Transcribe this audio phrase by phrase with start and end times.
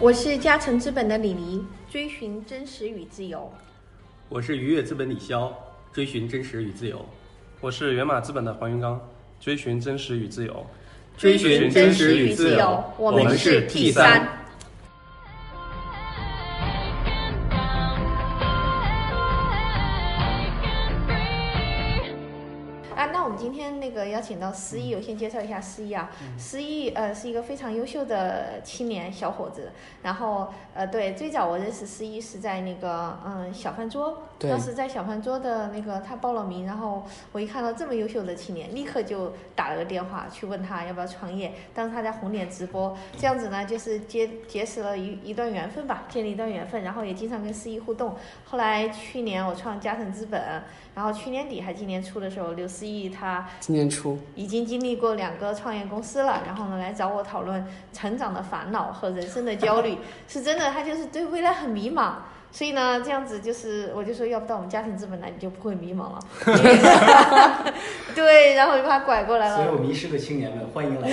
[0.00, 3.48] 我是嘉诚资本的李黎，追寻真实与自由。
[4.28, 5.52] 我是愉悦资本李潇，
[5.92, 7.06] 追寻真实与自由。
[7.60, 9.00] 我是源码资本的黄云刚，
[9.38, 10.66] 追寻真实与自由。
[11.16, 14.33] 追寻真实与自由，我们是 T 三。
[24.24, 26.10] 请到思义，我先介绍一下思义啊。
[26.38, 29.70] 思义呃是一个非常优秀的青年小伙子。
[30.02, 41.52] 然后呃对，最早我认识思义是在那个嗯小饭桌，当时在小饭桌的那个他报了名，然后我一看到这么优秀的青年，立刻就打了个电话去问他要不要创业。
[41.74, 48.16] 当时他在红点直播，这样子呢就是结结识了一一段缘分吧，建立一段缘分，然后也经常跟思义互动。
[48.44, 50.62] 后来去年我创嘉诚资本。
[50.94, 62.14] 然后去年底还今年初的时候，刘思义他今年初已经经历过两个创业公司了，然后呢来找我讨论成长的烦恼和人生的焦虑，是真的，他就是对未来很迷茫。
[62.54, 66.20] 所以呢，这样子就是，我就说，要不到我们家庭资本来，你就不会迷茫了。
[68.14, 69.56] 对，然后就把他拐过来了。
[69.56, 71.08] 所有迷失的青年们，欢迎来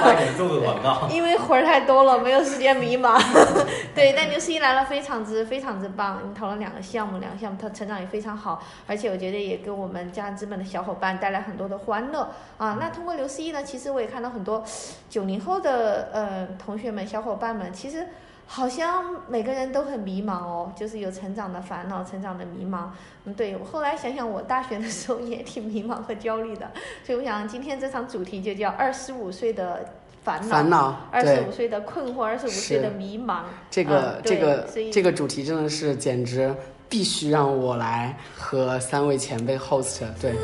[0.00, 1.08] 发点做个广告。
[1.10, 3.20] 因为活儿太多了，没有时间迷茫。
[3.96, 6.22] 对，但刘思怡来了，非常之非常之棒。
[6.24, 12.78] 你讨论两个项目，两个项目他成长也非常好，而且我觉得也给我们家庭资本的小伙伴带来很多的欢乐啊。
[12.78, 14.62] 那通过刘思怡呢，其实我也看到很多
[15.08, 18.06] 九零后的呃同学们、小伙伴们，其实。
[18.52, 22.86] 好像每个人都很迷茫哦，就是有成长的烦恼，成长的迷茫。
[23.24, 26.68] 嗯，对我后来想想，我大学的时候也挺迷茫和焦虑的，
[27.06, 29.88] 所以我想今天这场主题就叫二十五岁的
[30.24, 33.42] 烦恼，烦恼，二十五岁的困惑，二十五岁的迷茫。
[33.70, 36.52] 这个这个这个主题真的是简直
[36.88, 40.34] 必须让我来和三位前辈 host，对。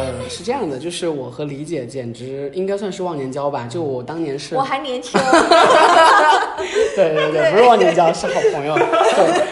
[0.00, 3.66] 呃，是这样的，就是我和李姐简直应该算是忘年交吧。
[3.70, 5.20] 就我当年是，我还年轻。
[6.96, 8.76] 对对对，不是忘年交，是好朋友。
[8.76, 9.42] 对，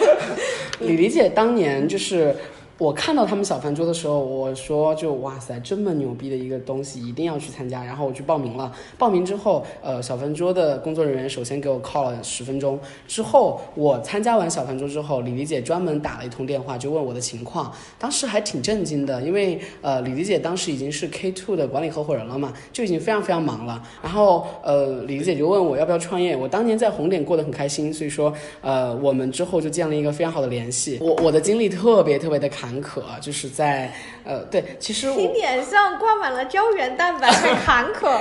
[0.89, 2.35] 李李姐当年就是。
[2.79, 7.85] 我看到他们小饭桌的时候，我说就哇塞，这么牛逼的一个东西，一定要去参加。
[7.85, 8.73] 然后我去报名了。
[8.97, 12.79] 报名之后，呃，小饭桌的工作人员首先给我 call 了十分钟。
[13.09, 17.73] 之后我参加完小饭桌之后，李丽姐专门打了一通电话，就问我的情况。
[17.99, 23.83] 当时还挺震惊的，因为呃，李丽姐当时已经是 K two 的管理合伙人了嘛，就已经非常非常忙了。
[24.01, 26.37] 然后呃，李丽姐就问我要不要创业。
[26.37, 30.99] 我当年在红点过得很开心，所以说呃，我们之后就建了一个非常好的联系。
[31.01, 33.91] 我我的经历特别特别的坎坎坷，就是在
[34.29, 38.21] 呃，对，其实你脸上挂满了胶原蛋白，很 坎坷。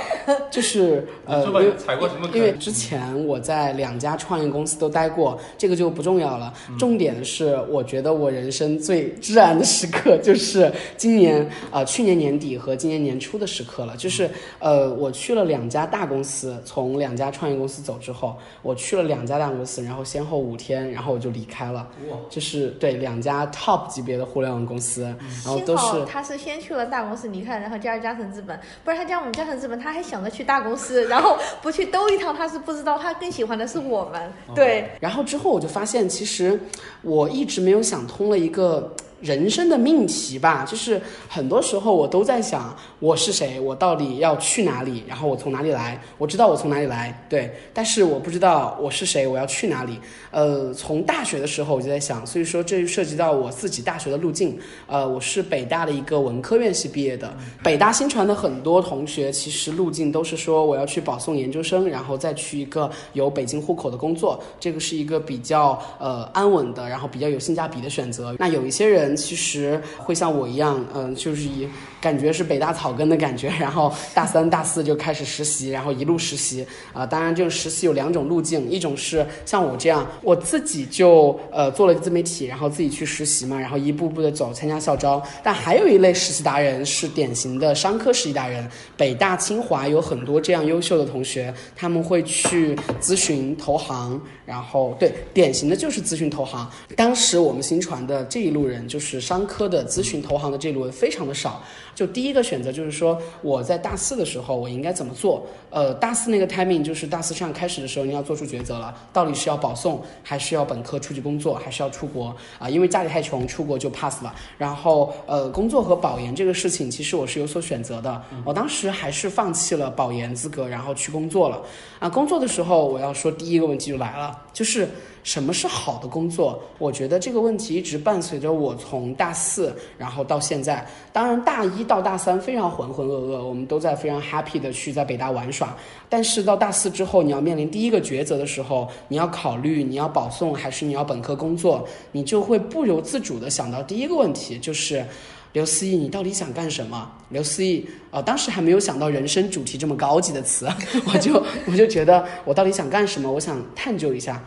[0.50, 2.26] 就是呃，因为踩过什么？
[2.32, 6.50] 因为之前我在两家创业公司都待过，这个就不重要了。
[6.78, 13.94] 重点是，我觉得我人生最至暗的时刻就是今年啊，去年年底和今年年初的时刻了。
[13.98, 14.30] 就是
[14.60, 21.86] 呃，我去了两家大公司，从两家创业公司走之后，我去了两家大公司，然后先后五天，然后我就离开了。
[22.10, 22.16] 哇！
[22.30, 25.02] 就是对两家 top 级别的互联网公司，
[25.44, 34.32] 然后都是他是先去了大公司离开，然后加入嘉诚资本，不然他加我们嘉诚资本，他还想着去大公司，然后不去兜一趟，他是不知道他更喜欢的是我们。
[34.54, 36.58] 对，然后之后我就发现，其实
[37.02, 38.94] 我一直没有想通了一个。
[39.20, 49.98] 人生的命题吧，就是很多时候我都在想我是谁，我到底要去哪里，然后我从哪里来，我知道我从哪里来，对，但是我不知道我是谁，我要去哪里。
[50.30, 54.56] 呃，从大学的时候我就在想，所以说这就涉及到我自己大学的路径。
[54.86, 68.36] 呃，我是北大的一个文科院系毕业的，北大新传的很多同学其实路径都是说我要去保送研究生，然后再去一个有北京户口的工作，这个是一个比较呃安稳的，然后比较有性价比的选择。
[68.38, 69.07] 那有一些人。
[69.16, 71.68] 其实会像我一样，嗯，就是以
[72.00, 77.04] 感觉是北大草根的感觉，然后大三、大四就开始实习，然后一路实习啊。
[77.04, 85.22] 当然，这个实习有两种路径，一种是像我这样，我自己就呃做了自媒体，然后自己去实习嘛，然后一步步的走，参加校招。
[85.42, 96.70] 但还有一类实习达人是典型的商科实习达人，北大、清华有很多这样优秀的同学，他们会去咨询投行，然后对，典型的就是咨询投行。
[96.96, 98.98] 当时我们新传的这一路人就。
[99.08, 101.62] 是商科的咨询投行的这一路人非常的少，
[101.94, 105.46] 就第一个选择就是说我在大四的时候我应该怎么做？
[105.70, 112.68] 呃，大四那个 timing 就是大四上开始的时候你要做出抉择了，到底是要保送还是要本科出去工作，还是要出国啊？
[112.68, 114.34] 因为家里太穷，出国就 pass 了。
[114.58, 121.62] 然后呃，工作和保研这个事情其实我是有所选择的，我当时还是放弃了保研资格，然后去工作了。
[121.98, 124.88] 啊，工作的时候我要说第一个问题就来了，就是。
[125.24, 126.58] 什么是好的工作？
[126.78, 130.86] 我觉得这个问题一直伴随着我从大四，然后到现在。
[131.12, 135.76] 当然，大一到大三非常浑浑噩噩，我们都在非常 happy 的去在北大玩耍。
[136.08, 145.04] 但是到大四之后，你要面临第一个抉择的时候，你要考虑你要保送还是你要本科工作，你就会不由自主的想到第一个问题就是。
[145.52, 147.10] 刘思义，你到底想干什么？
[147.30, 150.68] 刘思义，呃，当时还没有想到人生主题这么高级的词，
[151.12, 153.30] 我就我就觉得我到底想干什么？
[153.30, 154.42] 我想探究一下。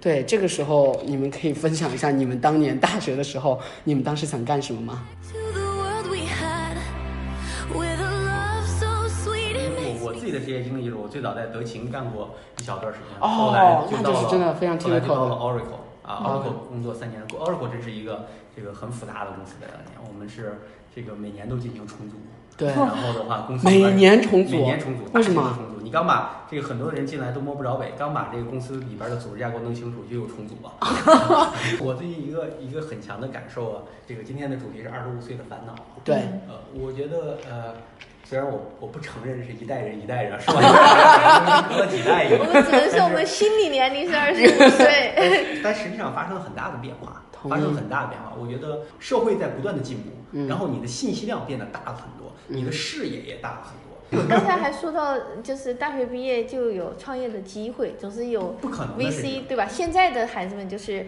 [0.00, 5.02] 对，这个时候你们可以分享一下你们当年大学的时候，你们当时想干什么吗？
[7.72, 7.84] 我
[10.02, 12.30] 我自己的职业经历就是我最早在德勤干过
[12.60, 18.26] 一小段时间，哦，那就是真的非常 typical 到了 Oracle 啊，Oracle 工作三年，Oracle 真是一个。
[18.58, 20.60] 这个很复杂的公司的两年，我们是
[20.94, 22.16] 这个每年都进行重组，
[22.56, 25.54] 对，然后的话公司每年重组，每年重组，为什么？
[25.54, 30.72] 重组，你刚把这个很多人进来都摸不着北，刚把这个公司里边的组织架构弄清楚，就有重组了。
[31.84, 35.74] 我最近一个一个很强的感受啊，这个今天的主题是二十五岁的烦恼。
[36.02, 36.16] 对，
[36.48, 37.74] 呃，我觉得呃，
[38.28, 40.60] 虽然我我不承认是一代人一代人，是吧？
[41.70, 47.22] 隔了几代我们只能说我们心理年龄是二十五岁， 但实际上发生了很大的变化。
[47.48, 54.26] 发生很大的变化，我觉得社会在不断的进步，然后你的信息量变得大了很多，你的视野也大了很多。
[54.28, 59.68] 刚才还说到，就是大学毕业就有创业的机会，总是有不可能 VC 对吧？
[59.68, 61.06] 现在的孩子们就是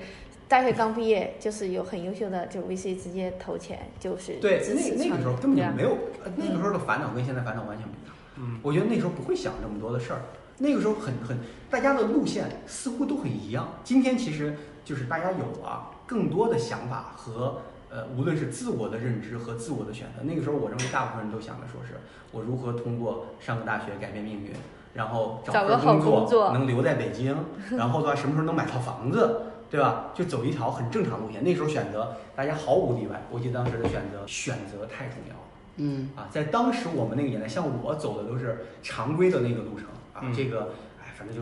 [0.48, 5.96] 大学刚毕业，就是有很优秀的，就 VC 直接投钱，就是对那那个时候根本就没有，
[6.36, 8.14] 那个时候的烦恼跟现在烦恼完全不一样。
[8.36, 10.22] 嗯，我觉得那时候不会想这么多的事儿，
[10.58, 13.68] 那个时候很很大家的路线似乎都很一样。
[13.84, 15.90] 今天其实就是大家有了。
[16.06, 17.60] 更多的想法和
[17.90, 22.00] 呃，无论是自我的认知和自我的选择，那个时候我认为大部分人都想的说是
[22.32, 24.52] 我如何通过上个大学改变命运，
[24.94, 27.36] 然后找个工作能留在北京，
[27.76, 30.10] 然后的话什么时候能买套房子，对吧？
[30.14, 31.44] 就走一条很正常路线。
[31.44, 35.40] 那时候选择大家毫无例外，我记得当时的选择选择太重要了。
[35.76, 40.70] 嗯啊，在当时我们那个年代，像我走的都是常规的那个路程啊，这个。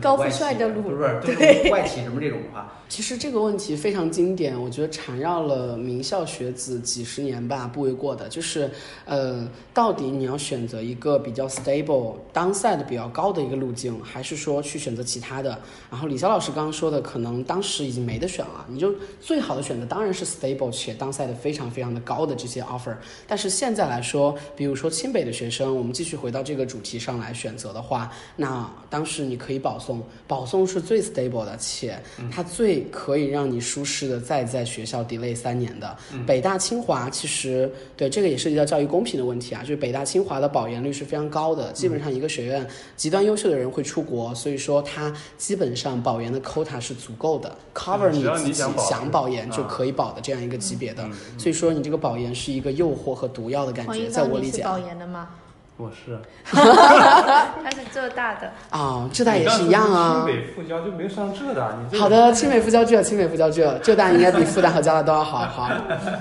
[0.01, 0.89] 高富帅的路，不
[1.27, 8.27] 是对外企什么这种的话，其实这个问题非常经典，我觉得缠绕了名校学子几十年吧，不为过的。
[8.29, 8.69] 就是，
[9.05, 15.59] 呃，到底你要选择一个比较 stable、downside 比较高的一个路径，还是说去选择其他的？
[15.89, 22.95] 然后李潇老师刚刚说的，可能当时已经没得选了，你就最好的选择当然是 stable 且 downside 非常非常的高的这些 offer。
[23.27, 35.97] 但是现在来说，比如说清北的学生，我们继续回到这个主题上来选择的话，那当时你可以保送，保送是最 stable 的，且它最可以让你舒适的再在学校 delay 三年的。
[36.25, 42.65] 北大清华其实对这个也涉及到教育公平的问题啊，就是北大清华的保研率是非常高的，基本上一个学院
[42.95, 51.05] 极端优秀的人会出国，所以说它基本上保研的 quota 是足够的，cover 你自己想保研就可以保的这样一个级别的。
[51.37, 54.63] 所以说你这个保研是一个诱惑和毒药的感觉，在我理解。
[54.63, 55.27] 保研的吗？
[55.77, 60.23] 我是， 他是浙大的啊，浙大也是一样啊。
[60.25, 65.39] 清北复交就没有上浙大，你好的，清北复交浙，清北复交浙，浙大应该比复旦和交大都要好。
[65.45, 65.69] 好，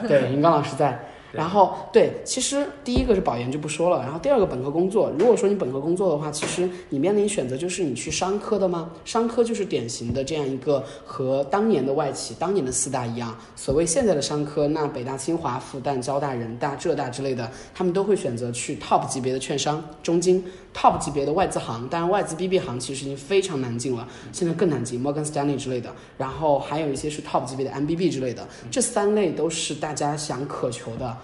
[0.06, 0.99] 对，云刚老师在。
[1.37, 8.91] 然后对，其实第一个是保研就不说了，然后第二个本科工作，如果说你本科工作的话，其实你面临选择就是你去商科的吗？
[9.05, 20.43] 商科就是典型的这样一个和当年的外企、当年的四大一样，所谓现在的商科，那北大、清华、复旦、交大、人大、浙大之类的，他们都会选择去 top 级别的券商、中金。
[20.76, 31.16] Top 级别的外资行，当然外资 BB 行其实已经非常难进了，现在更难进，摩根斯丹利之类的，然后还有一些是 top 级别的 MBB 之类的，这三类都是大家想渴求的。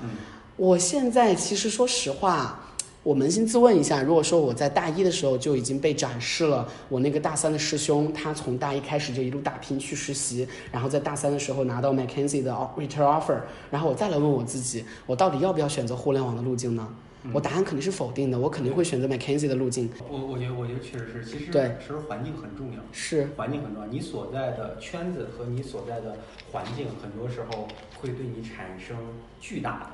[0.56, 2.60] 我现在其实说实话，
[3.02, 13.40] 我扪心自问一下，如果说我在大一的时候就已经被展示了我那个大三的师兄，他从大一开始就一路打拼去实习，然后在大三的时候拿到 McKinsey 的 return offer，
[13.70, 16.88] 然后我再来问我自己，我到底要不要选择互联网的路径呢？
[17.32, 19.88] 我答案肯定是否定的，我肯定会选择 McKinsey 的路径。
[20.08, 23.88] 我我觉得我觉得确实是，其实对，其实环境很重要，是环境很重要。
[23.88, 26.16] 你所在的圈子和你所在的
[26.50, 27.68] 环境，很多时候
[28.00, 28.96] 会对你产生
[29.40, 29.92] 巨大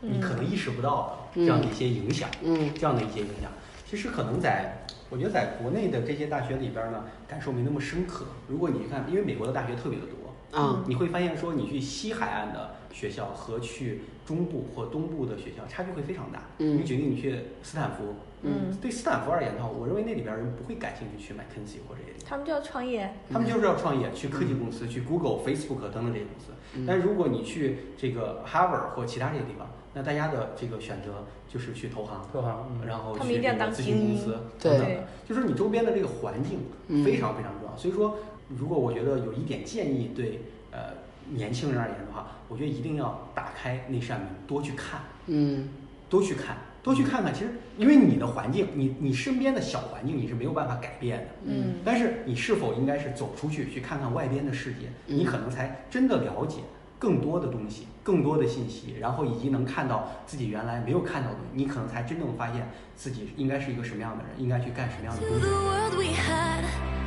[0.00, 3.50] 的，你可能意识不到的这样的一些影响，嗯，这样的一些影响。
[3.84, 8.24] 其实可能在，我觉得在国内的这些大学里边呢，感受没那么深刻。
[8.46, 10.17] 如果你看，因为美国的大学特别的多，
[10.52, 14.02] 啊，你会发现说，你去西海岸的学校和去。
[14.28, 16.42] 中部或东部的学校差距会非常大。
[16.58, 22.26] 嗯，你决定你去斯坦福，嗯，对斯坦福而言的话，我认为那里边人不会感兴趣去麦肯锡或者这些。
[22.28, 23.10] 他们就要创业。
[23.32, 26.52] 他们就是要创业，去科技公司，去 Google、Facebook 等等这些公司。
[26.86, 35.04] 但如果你去这个 Harvard 或其他这些地方，那大家的这个选择就是去投行，投行，然后去这个咨询公司等等的。
[35.26, 36.58] 就是你周边的这个环境
[37.02, 37.74] 非常非常重要。
[37.78, 38.18] 所以说，
[38.56, 40.40] 如果我觉得有一点建议对
[40.70, 40.94] 呃
[41.30, 45.68] 年轻人而言的话，我觉得一定要打开那扇门，多去看，嗯。
[46.10, 47.34] 多去看，多去看看。
[47.34, 51.26] 其实因为你的环境，你你身边的小环境你是没有办法改变的。
[51.44, 51.74] 嗯。
[51.84, 55.18] 但是你是否应该是走出去去看看外边的世界，嗯。
[55.18, 56.60] 你可能才真的了解
[56.98, 66.97] 更多的东西，更多的信息，然后以及能看到自己原来没有看到的东西，你可能才真正发现自己应该是一个什么样的人，应该去干什么样的 To 东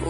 [0.00, 0.08] 我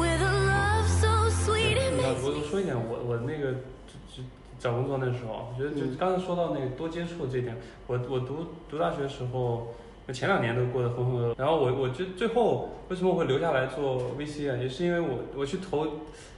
[2.24, 3.52] 我说一点，我我那个
[3.86, 4.22] 就就
[4.58, 5.96] 找工作那时候，我觉得就嗯。
[5.98, 9.74] 刚才说到那个多接触这一点，我我读读大学的时候，
[10.06, 15.86] 我前两年都过得浑浑噩噩，然后我我就最后为什么会留下来做 VC 啊，也是因为我我去投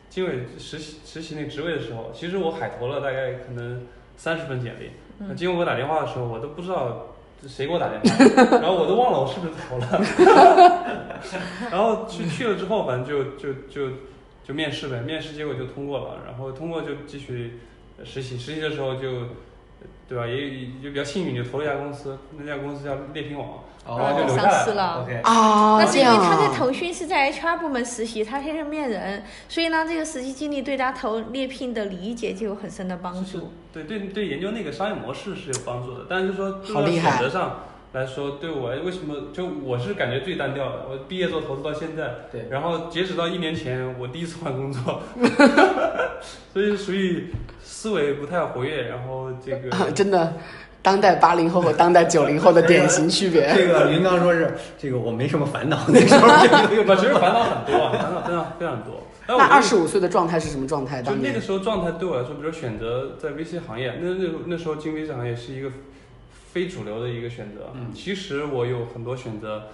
[0.09, 3.83] 经纬实习实习那职位的时候，其实我海投了大概可能
[4.17, 7.14] 三十份简历，那嗯经纬给我打电话的时候，我都不知道
[7.49, 10.01] 谁给我打电话， 然后我都忘了我是不是投了，
[11.71, 13.97] 然后去去了之后，反正就就就
[14.43, 17.59] 就面试呗，面试结果就通过了，然后通过就继续
[18.05, 19.29] 实习，实习的时候就
[20.09, 25.03] 对吧，也也就比较幸运，就投了一家公司，那家公司叫猎聘网，然后就留下上来市了。
[25.03, 33.53] OK，啊，那是因为他在腾讯是在 HR 部门实习，他天天面人，所以呢，这个实习经历对他投猎聘的理解就有很深的帮就是助。
[33.73, 37.61] 对对对，研究那个商业模式是有帮助的，但是就说好的选择上
[37.95, 45.01] 来说，对我为什么就我是感觉最单调的，我毕业做投资到现在，对然后截止到一年前，我第一次换工作，
[46.53, 47.31] 所以属于
[47.63, 50.35] 思维不太活跃，然后这个啊 真的，
[50.83, 53.49] 当代八零后和当代九零后的典型区别。
[53.55, 56.29] 这个云刚说是这个我没什么烦恼，那时候
[56.69, 59.05] 就有，其实烦恼很多啊，烦恼真的非常多。
[59.29, 61.01] 那二十五岁的状态是什么状态？
[61.23, 65.71] 那个时候状态对我来说，比如选择在 VC 行业，那那那时候进 VC 行业是一个
[66.55, 67.73] 非主流的一个选择。
[67.75, 69.65] 嗯其实我有很多选择，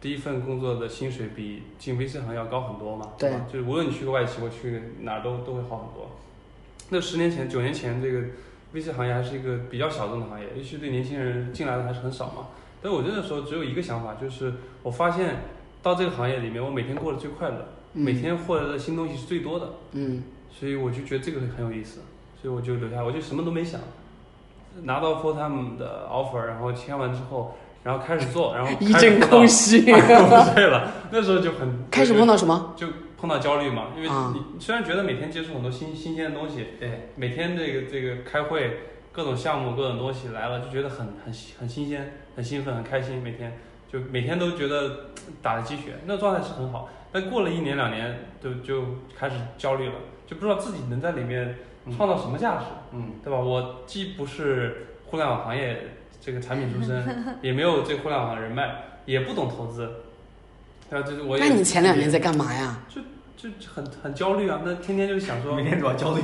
[0.00, 3.44] 第一份工作的薪水比进 VC 行业要高很多嘛，对吧？
[3.52, 6.08] 就是无论你去个外企，我去哪儿都都会好很多。
[6.90, 8.20] 那十年前、九年前，这个
[8.72, 12.46] VC 行业还是一个比较小众的行业，尤其对年轻人进来的还是很少嘛。
[12.80, 15.36] 但我那时候只有一个想法，就是我发现
[15.82, 19.72] 到这个行业里面，我每天过得最快乐，嗯每天获得的新东西是最多的。
[19.92, 22.00] 嗯所以我就觉得这个很有意思，
[22.40, 23.80] 所以我就留下，我就什么都没想，
[24.82, 32.74] 拿到 full time 的 offer，然后签完之后，然后开始做，然后 一阵空虚， 对了，那时候就很开始碰到什么？
[32.76, 32.86] 就
[33.18, 38.78] 碰到焦虑嘛，因为啊你虽然觉得每天接触很多新新鲜的东西，对，每天这个这个开会，
[39.12, 43.58] 各种项目各种东西来了，就觉得很很很新鲜，很兴奋，很开心，每天
[43.92, 45.10] 就每天都觉得
[45.42, 46.88] 打了鸡血，那状态是很好。
[47.12, 48.84] 但过了一年两年，就就
[49.18, 49.94] 开始焦虑了，
[50.26, 51.56] 就不知道自己能在里面
[51.96, 53.38] 创造什么价值，嗯，对吧？
[53.38, 57.02] 我既不是互联网行业这个产品出身，
[57.42, 58.70] 也没有这个互联网人脉，
[59.06, 59.90] 也不懂投资，
[60.88, 61.06] 对吧？
[61.08, 62.78] 就是我也那你前两年在干嘛呀？
[62.88, 63.00] 就
[63.36, 66.20] 就很很焦虑啊，那天天就想说每，天主要焦虑。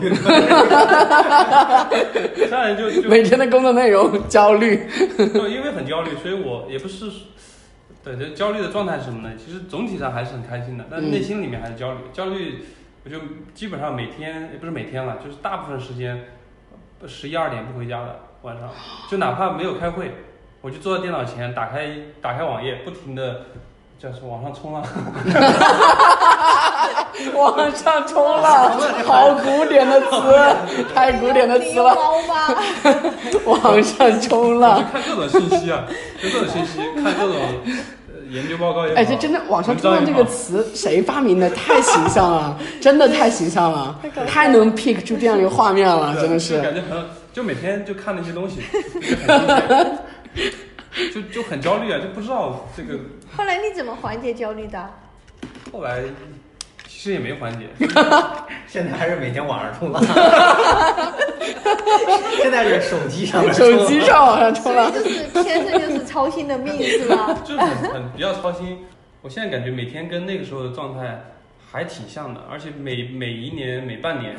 [2.36, 4.86] 前两年就就 每天的工作内容焦虑。
[5.32, 7.10] 就因为很焦虑，所以我也不是，
[8.04, 9.34] 对，就焦虑的状态是什么呢？
[9.42, 12.00] 其实总体上还是很开心的，但嗯内心里面还是焦虑。
[12.12, 12.64] 焦虑，
[13.06, 13.18] 我就
[13.54, 16.24] 基本上每天也不是每天了，就是大部分时间
[17.06, 18.68] 十一二点不回家的晚上，
[19.08, 20.12] 就哪怕没有开会，
[20.60, 21.88] 我就坐在电脑前，打开
[22.20, 23.42] 打开网页，不停的
[23.96, 24.82] 就是往上冲啊，
[27.32, 28.72] 往上冲浪，
[29.06, 31.96] 好古典的词，太古典的词了。
[33.46, 34.82] 往上冲就。
[34.90, 35.84] 看各种信息啊，
[36.20, 37.36] 就各种信息，看各种
[38.05, 41.48] 呃研究报告也好，哎，这真的“网上冲浪”这个词谁发明的？
[41.50, 46.38] 太形象了， 真的太形象了，太能 pick 出这样一个画面了，真的。
[46.38, 48.60] 是感觉很，就每天就看那些东西，
[51.12, 52.98] 就 就很焦虑啊，就不知道这个
[53.36, 54.90] 后来你怎么缓解焦虑的？
[55.72, 56.02] 后来
[56.88, 57.66] 其实也没缓解，
[58.66, 60.02] 现在还是每天晚上冲浪，
[62.42, 67.32] 现在是手机上面手机上往上冲浪，所以就是天生就是操心的命是吧？
[67.44, 68.84] 就是很很比较操心。
[69.22, 71.24] 我现在感觉每天跟那个时候的状态
[71.70, 74.36] 还挺像的，而且每每一年每半年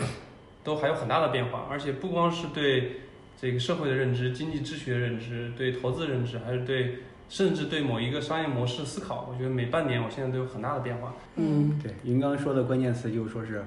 [0.63, 3.01] 都还有很大的变化，而且不光是对
[3.39, 6.99] 这个社会的认知、经济秩序的认知、对投资的认知，还是对
[7.29, 11.13] 甚至对某一个商业模式思考，我觉得每半年我现在都有很大的变化。
[11.35, 13.65] 嗯，对，云刚说的关键词就是说是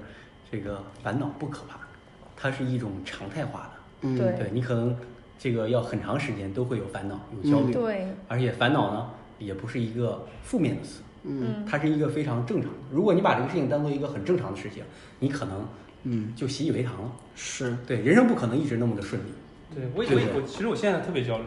[0.51, 1.79] 这个烦恼不可怕，
[2.41, 3.71] 它是一种常态化的。
[4.09, 4.33] 嗯，对。
[4.33, 4.97] 对你可能
[5.39, 12.77] 这个要很长时间都会有烦恼、有焦虑，对，而且烦恼呢也不是一个负面的词，嗯，它是一个非常正常的。
[12.91, 14.83] 如果你把这个事情当做一个很正常的事情，
[15.19, 15.67] 你可能
[16.05, 17.13] 嗯，就习以为常了。
[17.35, 19.27] 是，对，人生不可能一直那么的顺利，
[19.75, 21.45] 对我对我我其实我现在特别焦虑，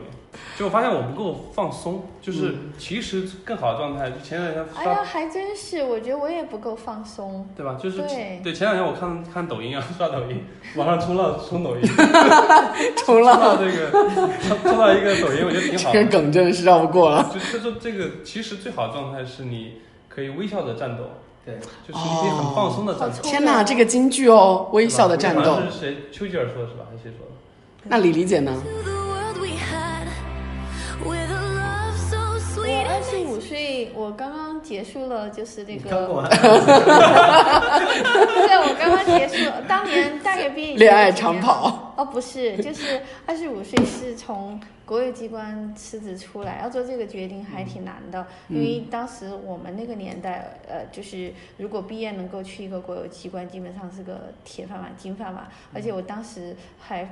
[0.57, 7.45] 就我发现我不够放松，就是其实更好的状态，就前两天刷哎呀，还真是，我觉得我也不够放松。
[7.55, 7.77] 对吧？
[7.81, 8.01] 就是
[8.41, 10.43] 对前两天我看看抖音啊，刷抖音，
[10.77, 11.81] 网上冲浪冲抖音，
[12.95, 15.93] 冲冲浪，这个冲冲到一个抖音，我觉得挺好的。
[15.93, 17.29] 这个梗真的是绕不过了。
[17.33, 21.03] 就就说这个其实最好的状态是你可以微笑的战斗，
[21.45, 23.21] 对，就是你可以很放松的战斗。
[23.21, 25.59] 天哪，这个京剧哦，微笑的战斗好。
[25.59, 25.97] 像是谁？
[26.11, 26.85] 丘吉尔说的是吧？
[26.89, 27.32] 还是谁说的？
[27.85, 30.07] 那李李姐呢？To the world we had,
[31.03, 36.39] with love so 我 sweet 二十五岁，我刚刚结束了，就是那个，刚过完， 对，
[38.57, 41.93] 我刚刚结束，当年大学毕业恋爱长跑。
[41.97, 57.09] 哦，不是，就是二十五岁是从国有机关辞职出来，要做这个决定还挺难的，因为当时我们那个年代，呃，就是如果毕业能够去一个国有机关，基本上是个铁饭碗、金饭碗，而且我当时还。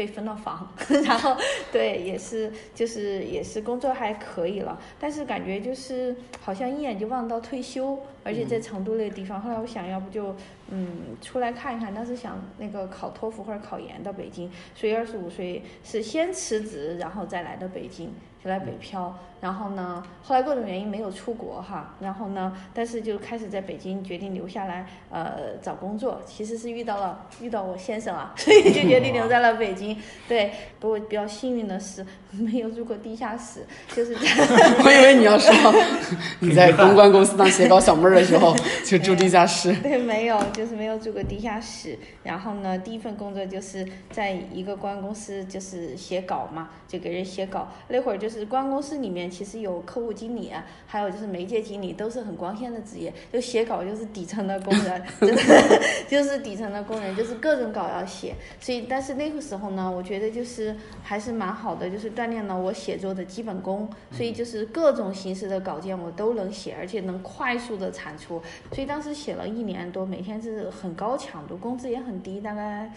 [0.00, 0.66] 被分了房，
[1.04, 1.36] 然后
[1.70, 9.38] 对，也是就是也是工作还可以了，但是感觉就是好像一眼就望到退休，而且在成都那个地方。
[9.38, 10.34] 后来我想要不就
[10.70, 18.12] 嗯出来看一看，当时想那个考托福或者考研到北京，所以二十五岁是先辞职，然后再来的北京，
[18.42, 19.16] 就来北漂。
[19.40, 26.20] 然后呢，后来各种原因没有出国哈，然后呢，但是就开始在北京决定留下来，呃，找工作。
[26.26, 29.96] 其实是遇到了 遇到我先生啊，所以就决定留在了北京。
[30.28, 33.64] 对，不过比较幸运的是没有住过地下室，
[33.96, 34.20] 就是在
[34.84, 35.74] 我以为你要说
[36.40, 39.72] 你在公关公司当写稿小妹儿的时候就住地下室。
[39.76, 41.98] 对，没有，就是没有住过地下室。
[42.22, 47.68] 然后呢，第一份工作就是在一个公关公司，就是写稿嘛，就给人写稿。
[47.88, 53.12] 那会儿就是公关公司里面其实有客户经理啊，还有就是媒介经理，都是很光鲜的职业。
[53.32, 58.34] 就写稿就是底层的工人， 真的就是底层的工人，就是各种稿要写。
[58.58, 63.88] 所以，但是那个时候呢，我觉得就是还是蛮好的，就是锻炼了我写作的基本功。
[64.10, 68.42] 所以就是各种形式的稿件我都能写，而且能快速的产出。
[68.72, 72.90] 所以当时写了一年多，每天是是很高强度，工资也很低，大概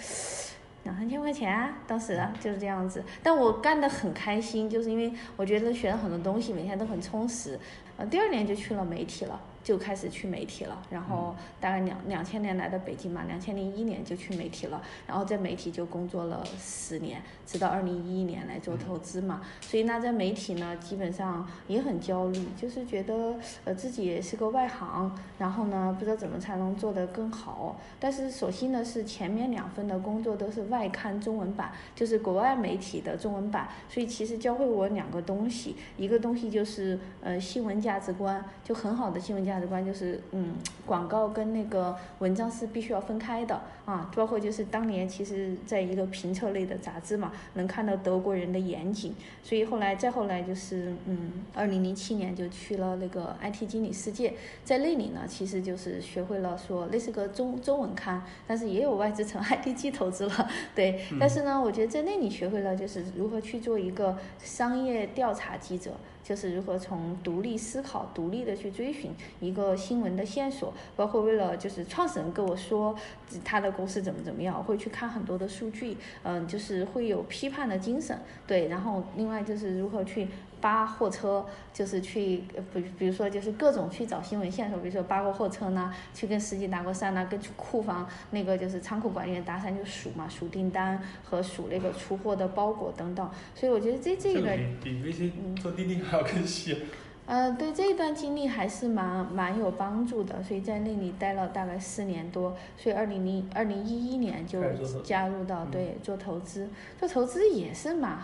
[0.84, 1.72] 两三千块钱。
[1.86, 7.60] 当时就是这样子，但我干得很开心，就是因为我觉得学了很多东西，每天都很充实。
[7.98, 9.40] 呃，第二年就去了媒体了。
[9.64, 19.42] 就开始去媒体了，然后大概两两千年来的北京嘛，两千零一年就去媒体了，然后在媒体就工作了十年，直到二零一一年来做投资嘛。
[19.62, 27.80] 所以那在媒体呢，基本上也很焦虑，就是觉得呃自己也是个外行，然后呢不知道怎么才能做得更好。
[28.02, 39.53] 但是所幸的是前面两份的工作都是外刊中文版，就是国外媒体的中文版，所以其实教会我两个东西，一个东西就是呃新闻价值观，就很好的新闻价。
[39.54, 49.14] 价值观就是，嗯，广告跟那个文章是必须要分开的啊，包括就是当年其实在一个评测类的杂志嘛，能看到德国人的严谨，
[49.44, 65.92] 所以后来再后来就是，嗯，二零零七年就去了那个 IT 经理世界，在那里呢，其实就是学会了说那是个中中文刊，但是也有外资成 ITG 投资了，对，但是呢，我觉得在那里学会了就是如何去做一个商业调查记者。
[66.24, 69.12] 就是如何从独立思考、独立的去追寻
[69.44, 72.96] 一个新闻的线索，包括为了就是创始人跟我说
[73.44, 80.28] 他的公司怎么怎么样，我会去看很多的数据，嗯，就是会有批判的精神，对，然后另外就是如何去
[80.62, 94.50] 扒货车，就是去比比如说就是各种去找新闻线索，比如说扒过货车呢，去跟司机搭过讪呢，跟库房那个就是仓库管理员搭讪就数嘛，数订单和数那个出货的包裹等等，所以我觉得这这个
[94.82, 96.78] 比比微信做滴滴还要更细。
[97.26, 104.62] 呃，对这一段经历还是蛮蛮有帮助的，所以在那里待了大概四年多，所以二零零二零一一年就
[105.04, 106.68] 加入到对做投资，
[107.00, 108.18] 做投资也是蛮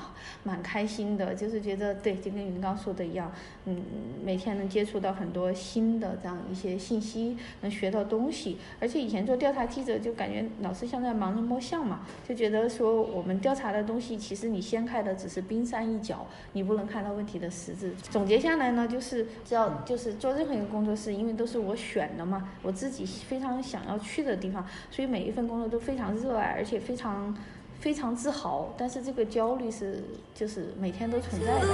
[0.43, 3.31] 蛮开心的，就是觉得对，就跟云刚说的一样，
[3.63, 3.81] 嗯，
[4.21, 17.93] 每天能接触到很多新的这样一些信息，能学到东西，而且以前做调查记者就感觉老是像在盲人摸象嘛，就觉得说我们调查的东西其实你掀开的只是冰山一角，你不能看到问题的实质。
[18.09, 18.88] 总结下来呢。
[18.89, 27.37] 就是只要就是做任何一个工作室，因为都是我选的嘛，我自己非常想要去的地方，所以每一份工作都非常热爱，而且非常
[27.79, 28.73] 非常自豪。
[28.77, 31.67] 但是这个焦虑是就是每天都存在的。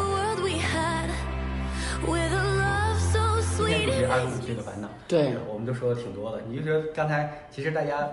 [3.57, 6.41] 今天主题二十五岁的烦恼，对，我们都说的挺多的。
[6.49, 8.07] 你就说刚才其实大家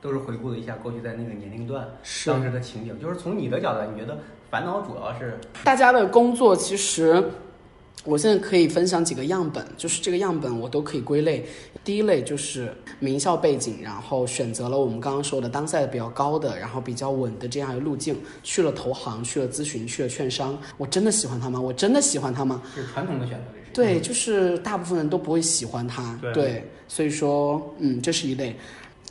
[0.00, 1.88] 都是回顾了一下过去在那个年龄段
[2.26, 4.18] 当时的情景，就是从你的角度，你觉得
[4.50, 7.30] 烦恼主要是大家的工作其实。
[8.04, 11.44] 我现在可以分享几个样本，就是这个样本我都可以归类。
[11.84, 20.58] 第一类就是名校背景，然后选择了我们刚刚说的当赛比较高的，然后比较稳的这样一个路径，去了投行，去了咨询，去了券商。
[20.76, 21.60] 我真的喜欢他吗？
[21.60, 22.60] 我真的喜欢他吗？
[22.74, 28.56] 是传统的选择，对，就是大部分人都不会喜欢他，对所以说，嗯，这是一类。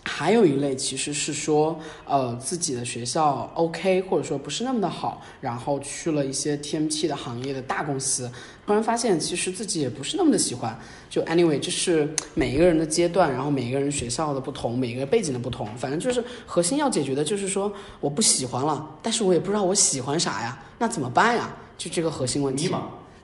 [0.03, 8.29] 还有一类其实是说，呃，自己的学校 OK，或者说不是那么的好，然后去了一些 TMT 的行业的大公司，
[8.65, 10.75] 突然发现其实自己也不是那么的喜欢。
[11.07, 21.53] 就 anyway，这是每一个人的阶段，然后每一个人学校的不同，每一个背景的不同，反正就是核心要解决的就是说，我不喜欢了，但是我也不知道我喜欢啥呀，那怎么办呀？
[21.77, 22.71] 就这个核心问题。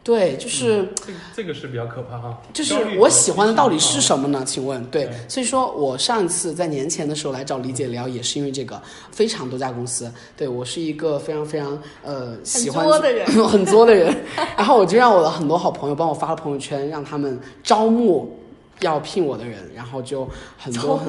[0.07, 0.87] 对，就是。
[1.05, 2.41] 这个这个是比较可怕哈。
[2.53, 3.97] 就是我喜欢的到底是？
[4.07, 4.41] 什么呢？
[4.45, 14.15] 请问，对对，所以说我上一次在年前的时候来找李姐聊，也是因为这个，非常多家公司，对我是一个非常非常呃喜欢作的人 很作的人，
[14.55, 18.36] 然后我就让我的很多好朋友帮我发了朋友圈，让他们招募
[18.81, 21.01] 要聘我的人，然后就很多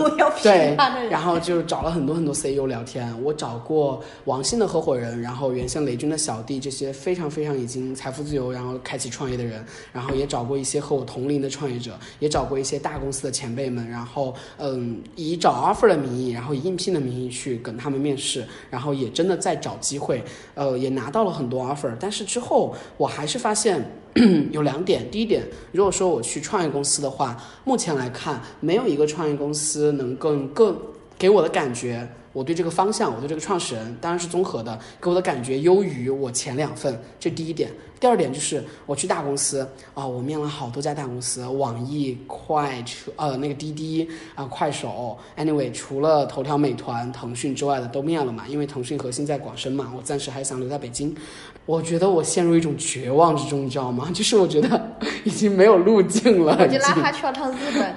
[0.42, 0.74] 对
[1.10, 23.84] 然后就找了很多很多 CEO 聊天，我找过王兴的合伙人，然后原先雷军的小弟，这些非常非常已经财富自由，然后开启创业的人，然后也找过一些和我同龄的创业者，也找过一些大公司的前辈们，然后嗯，以找 offer 的名义，然后以应聘的名义去跟他们面试，然后也真的在找机会，呃，也拿到了很多 offer，但是之后我还是发现。
[24.52, 30.76] 有两点，第一点，如果说我去创业公司的话，目前来看，没有一个创业公司能更更
[31.18, 37.68] 给我的感觉，我对这个方向，我对这个创始人，当然是综合的，给我的感觉优于我前两份，这第一点。
[37.98, 51.12] 第二点就是我去大公司啊、我面了好多家大公司，网易、快车呃那个滴滴啊、快手，anyway，除了头条、美团、腾讯之外的都面了嘛，因为腾讯核心在广深嘛，我暂时还想留在北京。
[51.66, 54.08] 我觉得我陷入一种绝望之中，你知道吗？
[54.14, 54.80] 就是我觉得
[55.24, 57.94] 已经没有路径了，我就拉他去了趟日本，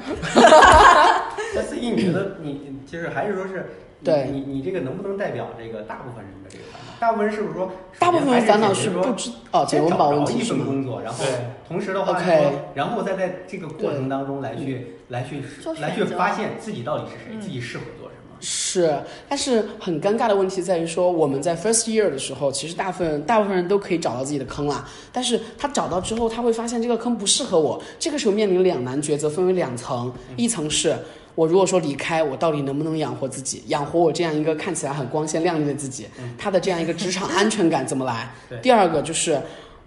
[1.54, 2.60] 那司仪，你觉得你
[2.91, 6.91] 就是还是说是你对你你这个能不能代表这个大部分人的这个烦恼？
[6.99, 10.65] 大部分人是不是说，大部分人烦恼是是不知哦结先婚保问找着一题是吗？
[10.65, 11.31] 份工作，然后对
[11.67, 15.41] 同时的话 OK 说，然后再在这个过程当中来去来去
[15.79, 18.21] 来去发现自己到底是谁，嗯自己适合做什么。
[18.43, 18.97] 是，
[19.29, 24.83] 但是很尴尬的问题在于说，我们在 first year 的时候，其实大部分大部分人都可以找到自己的坑啦。
[25.13, 27.79] 但是他找到之后，他会发现这个坑不适合我。
[27.99, 30.95] 这个时候面临两难抉择，分为两层，一层是
[31.35, 38.29] 我如果说离开，我到底能不能养活自己，养活我这样一个看起来很光鲜亮丽的自己，他的这样一个职场安全感怎么来？
[38.61, 39.39] 第二个就是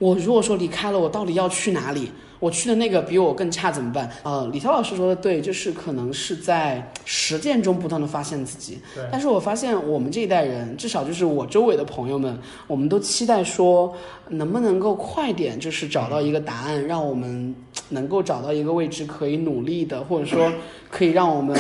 [0.05, 2.11] 我如果说离开了，我到底要去哪里？
[2.38, 4.11] 我去的那个比我更差怎么办？
[4.23, 8.79] 呃，李涛老师说的对，就是可能是在实践中不断的发现自己。
[8.95, 13.90] 对但是我发现我们这一代人，至少就是我周围的朋友们，我们都期待说，
[14.29, 17.55] 能不能够快点，就是找到一个答案，让我们
[17.88, 20.53] 能够找到一个位置可以努力的，或者说
[20.90, 21.59] 可以让我们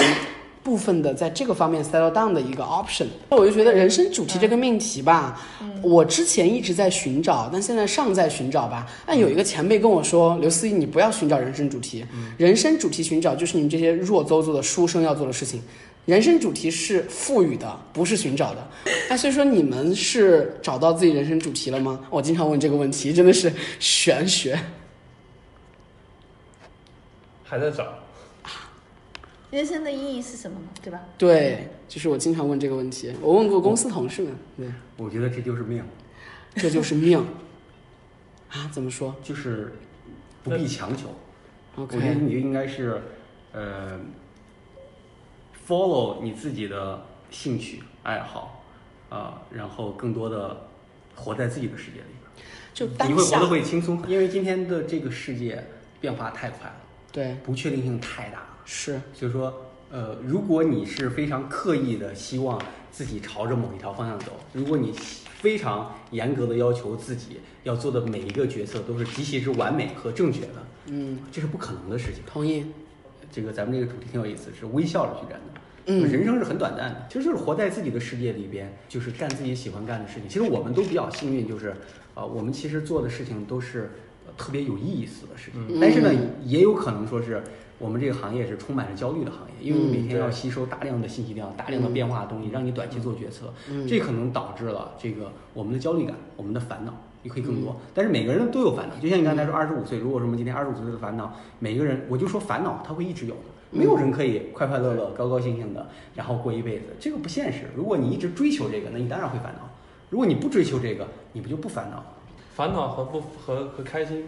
[0.64, 3.36] 部分的在这个方面 settle down 的一个 option 那。
[3.36, 5.38] 我就觉得人生主题这个命题吧，
[5.82, 8.86] 我之前一直在寻找，但现在尚在寻找吧。
[9.06, 12.04] 但有一个前辈跟我说，刘思怡，你不要寻找人生主题，
[12.38, 15.62] 人生主题寻找就是你们这些弱邹邹的书生要做的事情。
[16.06, 18.66] 人生主题是赋予的，不是寻找的。
[19.08, 22.00] 那所以说，你们是找到自己人生主题了吗？
[22.10, 24.58] 我经常问这个问题，真的是玄学。
[27.42, 27.86] 还在找，
[29.54, 30.66] 人生的意义是什么嘛？
[30.82, 31.00] 对吧？
[31.16, 33.14] 对，就是我经常问这个问题。
[33.22, 35.80] 我问过公司同事们，对，我觉得这就是命，
[36.56, 37.24] 这就是命
[38.50, 38.68] 啊？
[38.72, 39.72] 怎么说就是
[40.42, 41.14] 不必强求。
[41.76, 43.00] 我觉得你就应该是，
[43.52, 44.00] 呃
[45.68, 48.64] ，follow 你自己的兴趣爱好，
[49.08, 50.66] 啊、然后更多的
[51.14, 55.64] 活在自己的世界里边，就当下你会活得会轻松，因为今天的这个世界
[56.00, 56.76] 变化太快了，
[57.12, 58.48] 对，不确定性太大了。
[58.64, 59.54] 是就是说，
[59.90, 72.22] 呃，如果你是非常刻意的希望自己朝着某一条方向走，如果你非常严格的要求自己要做的每一个决策都是极其之完美和正确的，嗯，这是不可能的事情。
[72.26, 72.64] 同意。
[73.32, 75.60] 这个咱们这个主题挺有意思，是微笑着去战斗。
[75.86, 80.28] 嗯人生是很短暂的，其实就是活在自己的世界里边，就是干自己喜欢干的事情。
[80.28, 81.74] 其实我们都比较幸运，就是
[82.14, 83.90] 啊、我们其实做的事情都是、
[84.24, 85.60] 呃特别有意思的事情。
[85.68, 86.12] 嗯但是呢，
[86.44, 87.42] 也有可能说是
[87.84, 96.94] 我们这个行业是充满着焦虑的行业，因为每天要吸收大量的信息量、大量的变化的东西，让你短期做决策，嗯这可能导致了这个我们的焦虑感、我们的烦恼。
[97.22, 107.70] 也可以更多，但是每个人都有烦恼，就像你刚才说，二十五岁，如果说我们今天二十五岁的烦恼，每个人，我就说烦恼，他会一直有的，没有人可以快快乐乐、高高兴兴的，然后过一辈子，这个不现实。
[107.74, 109.62] 如果你一直追求这个，那你当然会烦恼；
[110.10, 112.04] 如果你不追求这个，你不就不烦恼？
[112.54, 114.26] 烦恼和不和和开心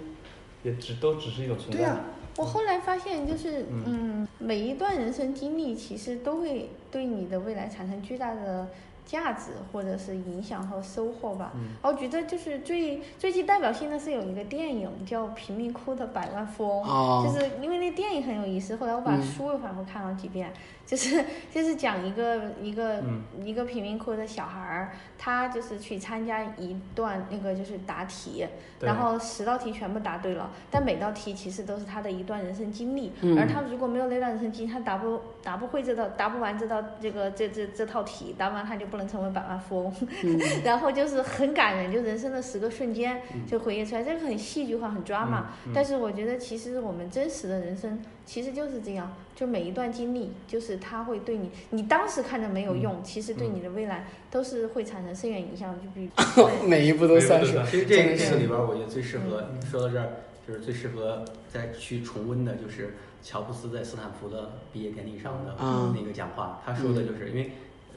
[0.63, 1.77] 也只都只是一种存在。
[1.77, 2.01] 对呀、
[2.39, 3.85] 我后来发现，就是嗯。
[3.87, 8.69] 嗯，每一段人生经历其实都会对你的未来产生巨大的
[9.07, 11.53] 价值，或者是影响和收获吧。
[11.55, 11.71] 嗯。
[11.83, 19.23] 我觉得就是最最具代表性的是有一个电影叫《贫民窟的百万富翁》，哦就是因为那电影很有意思，后来我把嗯。
[19.23, 20.53] 书又反复看了几遍，
[20.85, 23.23] 就是就是讲一个一个、嗯。
[23.43, 28.47] 一个贫民窟的小孩儿，他就是去参加一段那个就是答题，
[28.81, 33.39] 然后十道题全部答对了，但每道题其实都是他的一段人生经历，嗯。
[33.39, 39.95] 而他如果没有那段人生经历，他答不答不会这道答不完这道这个这这这套题，答完他就不能成为百万富翁。
[40.23, 40.39] 嗯。
[40.63, 45.41] 然后就是很感人，就人生的十个瞬间就回忆出来，这个很戏剧化，很抓马。
[45.65, 45.73] 嗯嗯。
[45.75, 55.75] 但是我觉得其实我们真实的人生其实就是这样，就每一段经历，就是它会对你，你当时看着没有嗯用，其实对你的未来都是会产生深远影响。
[55.77, 56.11] 就比如
[56.67, 57.53] 每一步都算是。
[57.71, 60.09] 其实这真的是这个里边，我觉得最适合说到这儿，
[60.49, 66.63] 就是最适合再去重温的，就是乔布斯在斯坦福的毕业典礼上的嗯那个讲话。
[66.65, 67.51] 他说的就是，因为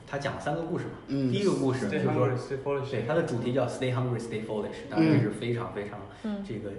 [0.06, 0.92] 他讲了三个故事嘛。
[1.08, 2.28] 嗯第一个故事就是说。
[2.92, 6.76] 对，他的主题叫 “Stay hungry, stay foolish”，当然这是非常非常嗯这个非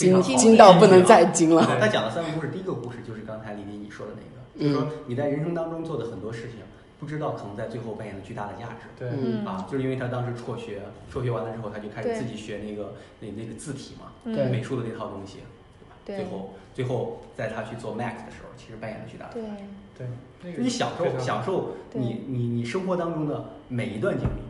[0.00, 1.66] 精精到不能再的精了。
[1.78, 6.60] 他讲了三个故事，第一个故事就是刚才李丽你说的那个，就是说你在人生当中做的很多事情，
[6.98, 8.88] 不知道可能在最后扮演了巨大的价值。
[8.98, 9.44] 对，嗯。
[9.44, 15.84] 啊，就是因为他当时辍学，辍学完了之后，他就开始自己学那个那那个字体嘛，美术的那套东西，对。
[15.86, 15.90] 吧？
[16.04, 19.62] 对最后最后在他去做 Max 的时候，其实扮演了巨大的对价值。
[19.96, 20.06] 对，
[20.42, 24.40] 那就个你享受享受你你你生活当中的每一段经历，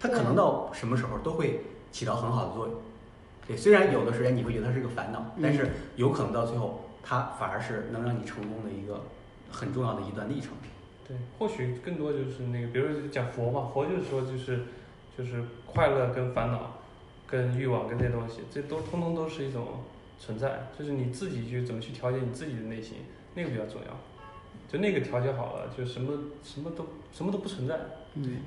[0.00, 1.60] 它可能到什么时候都会
[1.92, 2.74] 起到很好的作用。
[3.48, 9.02] 对，虽然有的时间你会觉得它是个烦恼，但是有可能到最后，它反而是能让你成功的一个
[9.50, 10.50] 很重要的一段历程。
[11.08, 14.60] 对，或许更多就是那个，比如说讲佛嘛，佛就是说就是
[15.16, 16.74] 就是快乐跟烦恼、
[17.26, 19.66] 跟欲望跟这些东西，这都通通都是一种
[20.20, 22.98] 存在，就是你自己去怎么去调节你自己的内心，
[23.34, 23.96] 那个比较重要。
[24.70, 26.12] 就那个调节好了，就什么
[26.44, 27.74] 什么都什么都不存在。
[28.14, 28.42] 嗯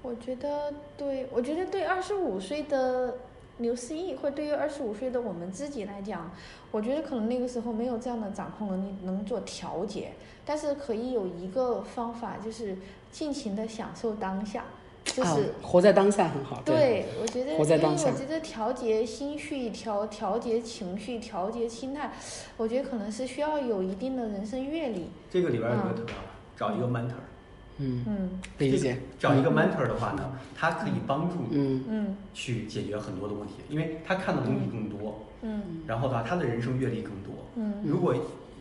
[0.00, 3.18] 我觉得对，我觉得对二十五岁的
[3.60, 6.30] 刘思义，或对于二十五岁的我们自己来讲，
[6.70, 10.12] 我觉得可能那个时候没有这样的掌控能力，能做调节，
[10.44, 12.76] 但是可以有一个方法，就是
[13.12, 14.64] 尽情的享受当下，
[15.04, 16.62] 就啊是。，活在当下很好。
[16.64, 22.12] 对，对，我觉得，因为活在当下我觉得调节心绪、调调节情绪、调节心态，
[22.56, 25.10] 我觉得可能是需要有一定的人生阅历。
[25.30, 26.20] 这个里边有一个嗯特别好，
[26.56, 27.12] 找一个 mentor，
[27.80, 28.98] 嗯，嗯理解。
[29.18, 37.32] 找一个 mentor 的话呢，他可以帮助你嗯嗯去解决很多的问题，因为他看的东西更多，嗯然后的话他的人生阅历更多。
[37.56, 38.14] 嗯如果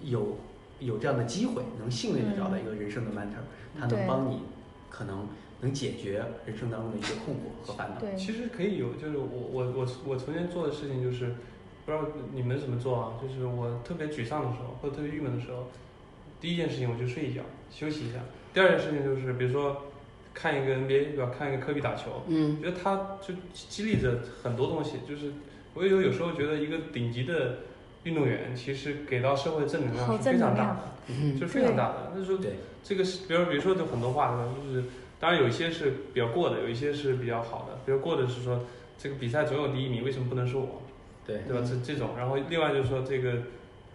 [0.03, 0.37] 有
[0.79, 3.43] 有这样的机会，能幸运的找到一个人生的 mentor，、
[3.77, 4.39] 他能帮你，
[4.89, 5.27] 可能
[5.61, 7.99] 能解决人生当中的一些困惑和烦恼。
[7.99, 11.35] 对，其实可以有，就是我我我我曾经做的事情就是，
[11.85, 13.13] 不知道你们怎么做啊？
[13.21, 15.67] 就是我特别沮丧的时候，或者特别郁闷的时候，
[16.39, 18.19] 第一件事情我就睡一觉，休息一下。
[18.53, 19.91] 第二件事情就是，比如说
[20.33, 21.31] 看一个 NBA 对吧？
[21.37, 24.97] 看一个科比打球，嗯觉得他就激励着很多东西。
[25.07, 25.33] 就是
[25.73, 27.59] 我有有时候觉得一个顶级的
[28.03, 32.13] 运动员，其实给到社会的正能量是非常大的，嗯就是非常大的。
[32.15, 32.39] 那时候，
[32.83, 34.53] 这个是，比如比如说就很多话对吧？
[34.65, 34.85] 就是
[35.19, 37.79] 当然有一些是比较过的，有一些是比较好的。
[37.85, 38.65] 比如过的是说
[38.97, 40.81] 这个比赛总有第一名，为什么不能是我？
[41.27, 41.63] 对，对吧？
[41.67, 43.33] 这这种，然后另外就是说这个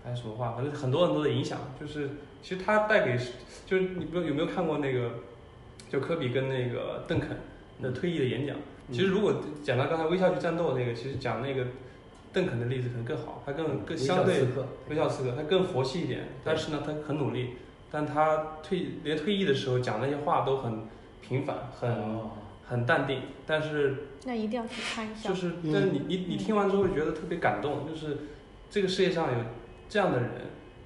[0.04, 0.52] 还有什么话？
[0.52, 2.10] 反正很多很多的影响，就是
[2.44, 3.18] 其实他带给，
[3.64, 5.12] 就是你不有没有看过那个，
[5.88, 7.30] 就科比跟那个邓肯
[7.80, 8.54] 的退役的演讲？
[8.92, 11.68] 其实如果讲到刚才微笑去战斗那个，其实讲那个
[12.35, 17.54] 邓肯的例子可能更好，他更更微笑相对刺客微笑刺客，他更佛系一点，但是呢，他很努力，
[17.90, 20.80] 但他退连退役的时候讲那些话都很
[21.26, 22.30] 平凡，很、哦
[22.66, 25.28] 很淡定，但是那一定要去看一下。
[25.28, 28.20] 就是，嗯但是你你你听完之后会觉得特别感动，就是
[28.70, 29.38] 这个世界上有
[29.87, 30.30] 这样的人，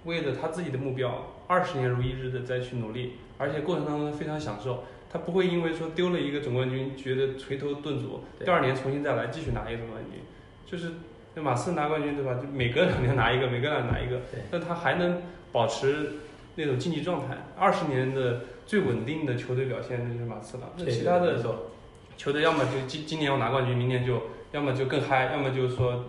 [0.04, 4.84] 为了他自己的目标，二十年如一日的再去努力，而且过程当中非常享受。
[5.10, 10.20] 他不会因为说丢了一个总冠军，觉得垂头顿足，第二年重新再来继续拿一个总冠军，
[10.66, 10.92] 就是
[11.34, 12.34] 那马刺拿冠军对吧？
[12.34, 16.12] 就每隔两年拿一个，每隔两年拿一个对，但他还能保持
[16.56, 17.38] 那种竞技状态。
[17.56, 20.70] 二十年的最稳定的球队表现，那就是马刺了。
[20.76, 21.70] 那其他的没错
[22.18, 24.20] 球队要么就今今年要拿冠军，明年就
[24.52, 26.04] 要么就更嗨，要么就是说，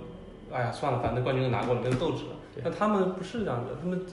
[0.51, 2.63] 哎呀算了，反正冠军都拿过了，没有斗志了对。
[2.65, 4.05] 那他们不是这样的，他们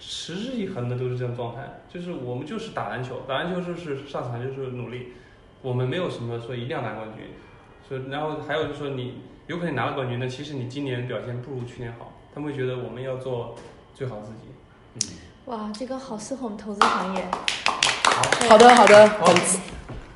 [0.00, 1.60] 持之以恒的都是这种状态，
[1.92, 5.12] 就是我们就是打篮球，打篮球就是上场就是努力，
[5.60, 7.26] 我们没有什么说一定要拿冠军，
[7.86, 13.54] 所以然后还有就是说你有可能拿了冠军，那其实你今年表现不如去年好，他们会觉得我们要做
[13.94, 14.48] 最好自己。
[14.94, 15.00] 嗯，
[15.52, 17.24] 哇，这个好适合我们投资行业。
[18.48, 19.08] 好的好的，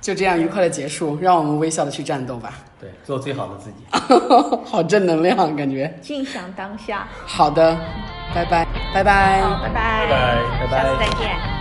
[0.04, 2.52] 就这样愉快的结束，让我们微笑的去战斗吧。
[2.78, 3.76] 对，做最好的自己。
[4.70, 5.98] 好正能量，感觉。
[6.02, 7.08] 尽享当下。
[7.24, 7.74] 好的，
[8.34, 9.40] 拜拜，拜拜。
[9.40, 11.53] 好，拜拜，拜拜拜拜下次再见。